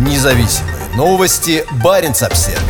Независимые 0.00 0.88
новости. 0.96 1.62
Барин 1.84 2.12
обсерва 2.12 2.62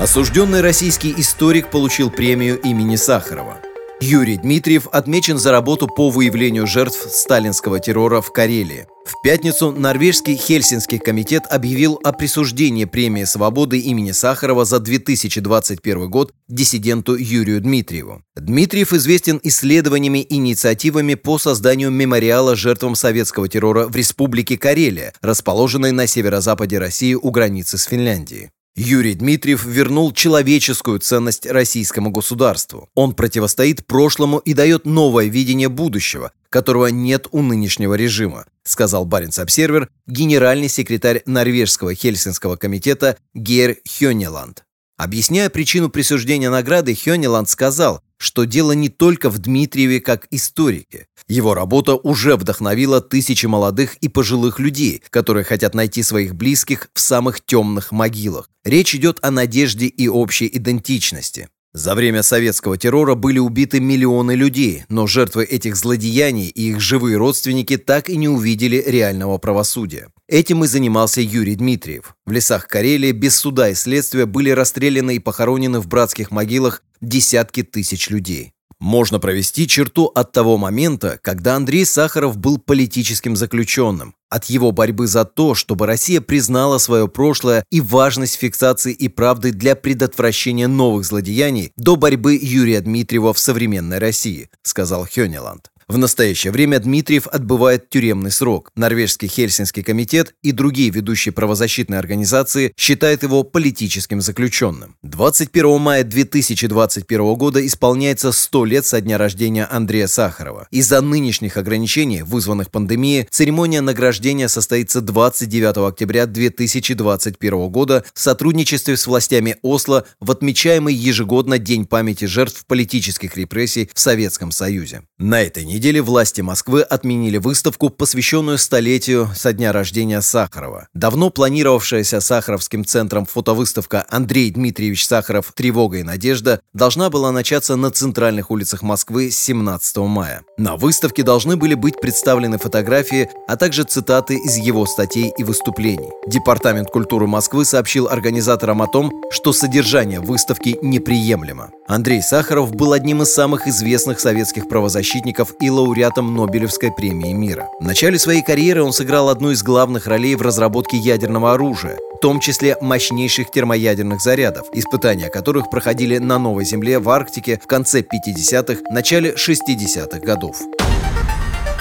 Осужденный 0.00 0.62
российский 0.62 1.12
историк 1.18 1.68
получил 1.68 2.10
премию 2.10 2.58
имени 2.60 2.96
Сахарова. 2.96 3.58
Юрий 4.00 4.36
Дмитриев 4.36 4.86
отмечен 4.92 5.38
за 5.38 5.50
работу 5.50 5.88
по 5.88 6.08
выявлению 6.08 6.68
жертв 6.68 7.08
сталинского 7.10 7.80
террора 7.80 8.20
в 8.20 8.32
Карелии. 8.32 8.86
В 9.04 9.20
пятницу 9.22 9.72
норвежский 9.72 10.36
Хельсинский 10.36 10.98
комитет 10.98 11.42
объявил 11.50 11.98
о 12.04 12.12
присуждении 12.12 12.84
премии 12.84 13.24
свободы 13.24 13.78
имени 13.80 14.12
Сахарова 14.12 14.64
за 14.64 14.78
2021 14.78 16.08
год 16.08 16.32
диссиденту 16.46 17.16
Юрию 17.16 17.60
Дмитриеву. 17.60 18.22
Дмитриев 18.36 18.92
известен 18.92 19.40
исследованиями 19.42 20.20
и 20.20 20.36
инициативами 20.36 21.14
по 21.14 21.38
созданию 21.38 21.90
мемориала 21.90 22.54
жертвам 22.54 22.94
советского 22.94 23.48
террора 23.48 23.86
в 23.88 23.96
Республике 23.96 24.56
Карелия, 24.56 25.12
расположенной 25.22 25.90
на 25.90 26.06
северо-западе 26.06 26.78
России 26.78 27.14
у 27.14 27.30
границы 27.30 27.78
с 27.78 27.84
Финляндией. 27.84 28.50
Юрий 28.80 29.14
Дмитриев 29.14 29.64
вернул 29.64 30.12
человеческую 30.12 31.00
ценность 31.00 31.46
российскому 31.46 32.10
государству. 32.10 32.88
Он 32.94 33.12
противостоит 33.12 33.84
прошлому 33.84 34.38
и 34.38 34.54
дает 34.54 34.86
новое 34.86 35.26
видение 35.26 35.68
будущего, 35.68 36.30
которого 36.48 36.86
нет 36.86 37.26
у 37.32 37.42
нынешнего 37.42 37.94
режима, 37.94 38.46
сказал 38.62 39.04
Баренц 39.04 39.40
Обсервер 39.40 39.88
генеральный 40.06 40.68
секретарь 40.68 41.22
Норвежского 41.26 41.92
Хельсинского 41.92 42.54
комитета 42.54 43.16
Гер 43.34 43.78
Хёнеланд. 43.84 44.62
Объясняя 44.96 45.50
причину 45.50 45.88
присуждения 45.88 46.48
награды, 46.48 46.94
Хёнеланд 46.94 47.48
сказал, 47.48 48.00
что 48.18 48.44
дело 48.44 48.72
не 48.72 48.88
только 48.88 49.30
в 49.30 49.38
Дмитриеве 49.38 50.00
как 50.00 50.26
историке. 50.30 51.06
Его 51.28 51.54
работа 51.54 51.94
уже 51.94 52.36
вдохновила 52.36 53.00
тысячи 53.00 53.46
молодых 53.46 53.96
и 53.96 54.08
пожилых 54.08 54.58
людей, 54.58 55.02
которые 55.10 55.44
хотят 55.44 55.74
найти 55.74 56.02
своих 56.02 56.34
близких 56.34 56.88
в 56.92 57.00
самых 57.00 57.40
темных 57.44 57.92
могилах. 57.92 58.50
Речь 58.64 58.94
идет 58.94 59.18
о 59.22 59.30
надежде 59.30 59.86
и 59.86 60.08
общей 60.08 60.50
идентичности. 60.52 61.48
За 61.74 61.94
время 61.94 62.22
советского 62.22 62.78
террора 62.78 63.14
были 63.14 63.38
убиты 63.38 63.78
миллионы 63.78 64.32
людей, 64.32 64.84
но 64.88 65.06
жертвы 65.06 65.44
этих 65.44 65.76
злодеяний 65.76 66.48
и 66.48 66.70
их 66.70 66.80
живые 66.80 67.18
родственники 67.18 67.76
так 67.76 68.08
и 68.08 68.16
не 68.16 68.28
увидели 68.28 68.82
реального 68.84 69.38
правосудия. 69.38 70.08
Этим 70.28 70.62
и 70.62 70.66
занимался 70.66 71.22
Юрий 71.22 71.54
Дмитриев. 71.54 72.14
В 72.26 72.32
лесах 72.32 72.68
Карелии 72.68 73.12
без 73.12 73.34
суда 73.34 73.70
и 73.70 73.74
следствия 73.74 74.26
были 74.26 74.50
расстреляны 74.50 75.16
и 75.16 75.20
похоронены 75.20 75.80
в 75.80 75.88
братских 75.88 76.30
могилах 76.30 76.82
десятки 77.00 77.62
тысяч 77.62 78.10
людей. 78.10 78.52
Можно 78.78 79.18
провести 79.20 79.66
черту 79.66 80.04
от 80.04 80.32
того 80.32 80.58
момента, 80.58 81.18
когда 81.22 81.56
Андрей 81.56 81.86
Сахаров 81.86 82.36
был 82.36 82.58
политическим 82.58 83.36
заключенным, 83.36 84.14
от 84.28 84.44
его 84.44 84.70
борьбы 84.70 85.06
за 85.06 85.24
то, 85.24 85.54
чтобы 85.54 85.86
Россия 85.86 86.20
признала 86.20 86.76
свое 86.76 87.08
прошлое 87.08 87.64
и 87.70 87.80
важность 87.80 88.36
фиксации 88.36 88.92
и 88.92 89.08
правды 89.08 89.52
для 89.52 89.74
предотвращения 89.76 90.68
новых 90.68 91.06
злодеяний 91.06 91.72
до 91.76 91.96
борьбы 91.96 92.38
Юрия 92.40 92.82
Дмитриева 92.82 93.32
в 93.32 93.38
современной 93.38 93.98
России, 93.98 94.50
сказал 94.62 95.08
Хёнеланд. 95.10 95.70
В 95.88 95.96
настоящее 95.96 96.52
время 96.52 96.80
Дмитриев 96.80 97.26
отбывает 97.28 97.88
тюремный 97.88 98.30
срок. 98.30 98.70
Норвежский 98.76 99.26
Хельсинский 99.26 99.82
комитет 99.82 100.34
и 100.42 100.52
другие 100.52 100.90
ведущие 100.90 101.32
правозащитные 101.32 101.98
организации 101.98 102.74
считают 102.76 103.22
его 103.22 103.42
политическим 103.42 104.20
заключенным. 104.20 104.96
21 105.02 105.80
мая 105.80 106.04
2021 106.04 107.34
года 107.36 107.66
исполняется 107.66 108.32
100 108.32 108.64
лет 108.66 108.84
со 108.84 109.00
дня 109.00 109.16
рождения 109.16 109.64
Андрея 109.64 110.08
Сахарова. 110.08 110.68
Из-за 110.70 111.00
нынешних 111.00 111.56
ограничений, 111.56 112.20
вызванных 112.20 112.70
пандемией, 112.70 113.26
церемония 113.30 113.80
награждения 113.80 114.48
состоится 114.48 115.00
29 115.00 115.88
октября 115.88 116.26
2021 116.26 117.68
года 117.70 118.04
в 118.12 118.20
сотрудничестве 118.20 118.98
с 118.98 119.06
властями 119.06 119.56
Осло 119.62 120.04
в 120.20 120.30
отмечаемый 120.30 120.92
ежегодно 120.92 121.58
День 121.58 121.86
памяти 121.86 122.26
жертв 122.26 122.66
политических 122.66 123.38
репрессий 123.38 123.88
в 123.94 123.98
Советском 123.98 124.50
Союзе. 124.50 125.00
На 125.16 125.40
этой 125.40 125.64
неделе 125.64 125.77
неделе 125.78 126.02
власти 126.02 126.40
Москвы 126.40 126.82
отменили 126.82 127.36
выставку, 127.36 127.88
посвященную 127.88 128.58
столетию 128.58 129.30
со 129.36 129.52
дня 129.52 129.70
рождения 129.70 130.20
Сахарова. 130.20 130.88
Давно 130.92 131.30
планировавшаяся 131.30 132.20
Сахаровским 132.20 132.84
центром 132.84 133.26
фотовыставка 133.26 134.04
«Андрей 134.10 134.50
Дмитриевич 134.50 135.06
Сахаров. 135.06 135.52
Тревога 135.54 135.98
и 135.98 136.02
надежда» 136.02 136.60
должна 136.72 137.10
была 137.10 137.30
начаться 137.30 137.76
на 137.76 137.92
центральных 137.92 138.50
улицах 138.50 138.82
Москвы 138.82 139.30
с 139.30 139.38
17 139.38 139.98
мая. 139.98 140.42
На 140.56 140.74
выставке 140.74 141.22
должны 141.22 141.56
были 141.56 141.74
быть 141.74 142.00
представлены 142.00 142.58
фотографии, 142.58 143.30
а 143.46 143.56
также 143.56 143.84
цитаты 143.84 144.34
из 144.34 144.56
его 144.56 144.84
статей 144.84 145.32
и 145.38 145.44
выступлений. 145.44 146.10
Департамент 146.26 146.90
культуры 146.90 147.28
Москвы 147.28 147.64
сообщил 147.64 148.08
организаторам 148.08 148.82
о 148.82 148.88
том, 148.88 149.12
что 149.30 149.52
содержание 149.52 150.18
выставки 150.18 150.76
неприемлемо. 150.82 151.70
Андрей 151.86 152.20
Сахаров 152.20 152.74
был 152.74 152.92
одним 152.92 153.22
из 153.22 153.32
самых 153.32 153.68
известных 153.68 154.18
советских 154.18 154.68
правозащитников 154.68 155.54
и 155.68 155.70
лауреатом 155.70 156.34
Нобелевской 156.34 156.90
премии 156.90 157.32
мира. 157.32 157.68
В 157.78 157.84
начале 157.84 158.18
своей 158.18 158.42
карьеры 158.42 158.82
он 158.82 158.92
сыграл 158.92 159.28
одну 159.28 159.50
из 159.50 159.62
главных 159.62 160.06
ролей 160.06 160.34
в 160.34 160.42
разработке 160.42 160.96
ядерного 160.96 161.52
оружия, 161.52 161.98
в 162.14 162.18
том 162.20 162.40
числе 162.40 162.76
мощнейших 162.80 163.50
термоядерных 163.50 164.20
зарядов, 164.20 164.66
испытания 164.72 165.28
которых 165.28 165.70
проходили 165.70 166.18
на 166.18 166.38
Новой 166.38 166.64
Земле 166.64 166.98
в 166.98 167.08
Арктике 167.10 167.60
в 167.62 167.66
конце 167.66 168.00
50-х, 168.00 168.80
начале 168.90 169.34
60-х 169.34 170.18
годов. 170.20 170.56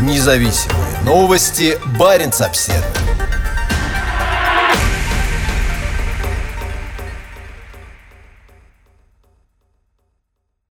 Независимые 0.00 0.98
новости. 1.04 1.78
Барин 1.98 2.32
обседный. 2.40 3.23